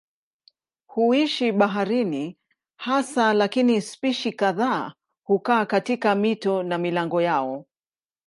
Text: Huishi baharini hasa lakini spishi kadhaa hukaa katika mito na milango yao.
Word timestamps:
Huishi 0.87 1.51
baharini 1.51 2.37
hasa 2.75 3.33
lakini 3.33 3.81
spishi 3.81 4.33
kadhaa 4.33 4.93
hukaa 5.23 5.65
katika 5.65 6.15
mito 6.15 6.63
na 6.63 6.77
milango 6.77 7.21
yao. 7.21 7.65